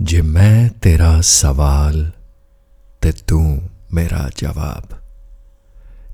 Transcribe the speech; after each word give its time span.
जे 0.00 0.22
मैं 0.22 0.68
तेरा 0.68 1.20
सवाल 1.20 2.12
ते 3.02 3.12
तू 3.12 3.60
मेरा 3.92 4.30
जवाब। 4.38 5.00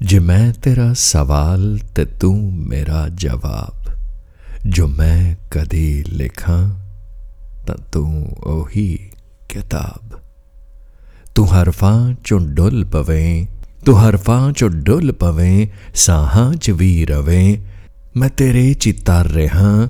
जे 0.03 0.21
मैं 0.21 0.53
तेरा 0.53 0.93
सवाल 0.93 1.79
ते 1.79 2.05
तू 2.05 2.35
मेरा 2.51 3.09
जवाब। 3.09 4.01
जो 4.67 4.87
मैं 4.87 5.37
कदी 5.53 6.03
लिखा 6.03 6.87
तो 7.67 7.73
तू 7.73 8.27
ओही 8.47 9.11
किताब। 9.51 10.23
तू 11.37 11.45
हरफा 11.45 12.13
चो 12.13 12.39
डुल 12.39 12.85
पवें, 12.85 13.47
तू 13.87 13.93
हरफा 13.93 14.53
चो 14.53 14.69
डुल 14.69 15.11
पवें, 15.11 15.69
साहां 15.95 16.57
च 16.57 16.71
वी 16.71 17.05
रवें। 17.05 17.67
मैं 18.17 18.31
तेरे 18.31 18.75
ची 18.75 18.93
तर 18.93 19.27
रहा, 19.27 19.87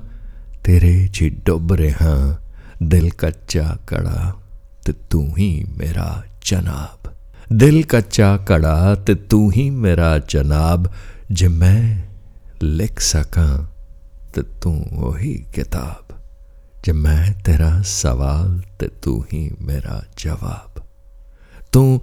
तेरे 0.65 1.09
ची 1.09 1.31
डुब 1.31 1.73
रहा। 1.73 2.45
दिल 2.83 3.11
कच्चा 3.11 3.79
कड़ा, 3.89 4.43
ते 4.87 4.93
तू 4.93 5.35
ही 5.39 5.67
मेरा 5.79 6.25
जनाब। 6.47 7.15
दिल 7.53 7.85
कच्चा 7.85 8.37
कड़ा, 8.37 8.95
ते 8.95 9.15
तू 9.15 9.51
ही 9.51 9.71
मेरा 9.71 10.19
जनाब। 10.19 10.93
जे 11.33 11.49
मैं 11.49 12.09
लिख 12.63 13.01
सका, 13.01 13.75
ते 14.35 14.43
तू 14.43 14.85
वही 14.93 15.35
किताब। 15.35 16.25
जे 16.85 16.93
मैं 16.93 17.43
तेरा 17.43 17.83
सवाल, 17.83 18.63
ते 18.81 18.87
तू 18.87 19.21
ही 19.21 19.57
मेरा 19.61 20.05
जवाब। 20.19 20.85
तू 21.73 22.03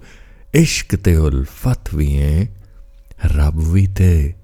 इश्क 0.54 0.94
ते 0.94 1.16
उल्फत 1.16 1.84
भी 1.94 2.12
है, 2.12 2.56
रब 3.24 3.72
भी 3.72 3.86
ते 3.86 4.34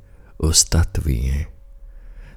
उस्तात 0.40 1.00
भी 1.00 1.18
है। 1.18 1.61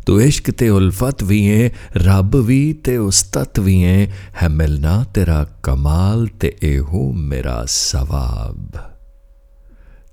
ਤੂੰ 0.05 0.21
ਇਸ਼ਕ 0.21 0.51
ਤੇ 0.51 0.69
ਉਲਫਤ 0.69 1.23
ਵੀ 1.23 1.47
ਹੈ 1.49 1.69
ਰੱਬ 1.97 2.35
ਵੀ 2.35 2.73
ਤੇ 2.73 2.97
ਉਸਤਤ 2.97 3.59
ਵੀ 3.59 3.83
ਹੈ 3.83 4.07
ਹੈ 4.43 4.47
ਮਿਲਣਾ 4.47 5.03
ਤੇਰਾ 5.03 5.43
ਕਮਾਲ 5.63 6.27
ਤੇ 6.27 6.55
ਇਹੋ 6.61 7.11
ਮੇਰਾ 7.11 7.63
ਸਵਾਬ। 7.67 8.77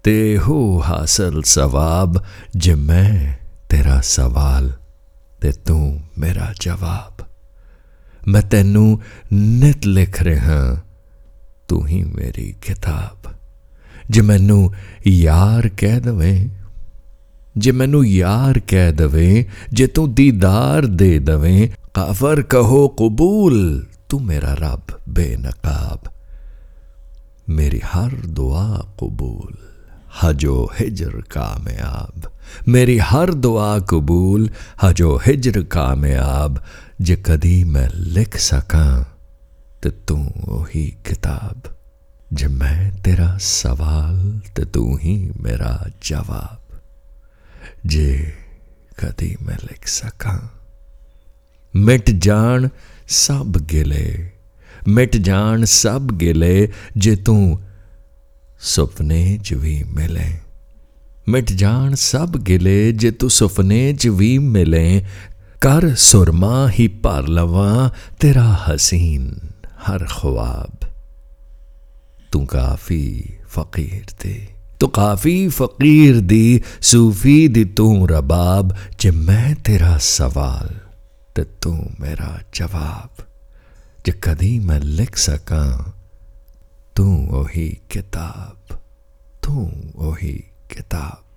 ਤੇ 0.02 0.34
ਇਹੋ 0.34 0.82
ਹਾਸਲ 0.82 1.42
ਸਵਾਬ, 1.42 2.24
ਜੇ 2.56 2.74
ਮੈਂ 2.74 3.34
ਤੇਰਾ 3.68 4.00
ਸਵਾਲ 4.00 4.72
ਤੇ 5.40 5.52
ਤੂੰ 5.52 6.00
ਮੇਰਾ 6.18 6.52
ਜਵਾਬ। 6.60 7.24
ਮੈਂ 8.28 8.42
ਤੈਨੂੰ 8.42 9.00
ਨਿਤ 9.32 9.86
ਲਿਖ 9.86 10.22
ਰਿਹਾ, 10.22 10.82
ਤੂੰ 11.68 11.86
ਹੀ 11.86 12.02
ਮੇਰੀ 12.04 12.54
ਕਿਤਾਬ 12.62 13.32
ਜੇ 14.10 14.20
ਮੈਨੂੰ 14.20 14.72
ਯਾਰ 15.06 15.68
ਕਹਿ 15.68 16.00
ਦਵੇਂ 16.00 16.48
ਜੇ 17.57 17.71
ਮੈਨੂੰ 17.71 18.05
ਯਾਰ 18.07 18.59
ਕਹਿ 18.67 18.91
ਦਵੇਂ 18.91 19.43
ਜੇ 19.73 19.87
ਤੂੰ 19.87 20.13
ਦੀਦਾਰ 20.15 20.85
ਦੇ 20.85 21.17
ਦਵੇਂ 21.19 21.67
ਕਾਫਰ 21.93 22.41
ਕਹੋ 22.41 22.87
ਕਬੂਲ 22.99 23.85
ਤੂੰ 24.09 24.21
ਮੇਰਾ 24.25 24.53
ਰੱਬ 24.53 24.99
ਬੇਨਕਾਬ 25.09 26.09
मेरी 27.49 27.79
हर 27.83 28.13
दुआ 28.37 28.77
कबूल 28.99 29.57
हजो 30.21 30.55
हिजर 30.79 31.19
कामयाब 31.31 32.27
मेरी 32.67 32.97
हर 33.01 33.33
दुआ 33.35 33.77
कबूल 33.89 34.49
हजो 34.81 35.15
हिजर 35.25 35.61
कामयाब 35.71 36.59
जे 37.01 37.15
कदी 37.25 37.63
मैं 37.65 37.87
लिख 38.15 38.37
सकां 38.47 39.03
ते 39.83 39.89
तू 40.07 40.17
वही 40.47 40.85
किताब 41.07 41.73
जे 42.33 42.47
मैं 42.59 42.91
तेरा 43.01 43.29
सवाल 43.43 44.19
ते 44.55 44.65
तू 44.73 44.85
ही 44.97 45.17
मेरा 45.41 45.73
जवाब 46.03 46.60
जे 47.86 48.34
कदी 48.98 49.36
मैं 49.42 49.56
लिख 49.56 49.88
सकां। 49.88 50.38
मिट 51.76 52.10
जान 52.10 52.70
सब 53.08 53.52
गिले। 53.56 54.28
मिट 54.88 55.16
जान 55.16 55.64
सब 55.64 56.10
गिले 56.10 56.70
जे 56.96 57.16
तू 57.16 57.60
सुपने 58.60 59.38
च 59.38 59.52
भी 59.52 59.84
मिले। 59.84 60.42
मिट 61.28 61.52
जान 61.52 61.94
सब 61.94 62.36
गिले 62.36 62.92
जे 62.92 63.10
तू 63.10 63.28
सुपने 63.28 63.94
च 63.94 64.06
भी 64.06 64.38
मिले। 64.38 65.00
कर 65.62 65.94
सुरमा 65.94 66.68
ही 66.68 66.88
भर 66.88 67.28
लवा 67.28 67.92
तेरा 68.20 68.44
हसीन 68.44 69.54
हर 69.78 70.04
ख्वाब। 70.04 70.78
तू 72.32 72.44
काफ़ी 72.44 73.34
फकीर 73.48 74.06
दी 74.22 74.48
तू 74.82 74.86
काफ़ी 74.88 75.48
फकीर 75.48 76.20
दी, 76.20 76.62
सूफी 76.82 77.48
दी 77.48 77.64
तू 77.64 78.06
रबाब, 78.06 78.76
जे 79.00 79.10
मैं 79.10 79.54
तेरा 79.54 79.98
सवाल 79.98 80.68
ते 81.36 81.44
तू 81.44 81.72
मेरा 82.00 82.42
जवाब। 82.54 83.26
जे 84.06 84.12
कदी 84.12 84.58
मैं 84.58 84.80
लिख 84.80 85.16
सका, 85.16 85.94
तू 86.96 87.04
वही 87.30 87.68
किताब, 87.90 88.78
तू 89.44 89.72
वही 89.96 90.32
किताब। 90.76 91.31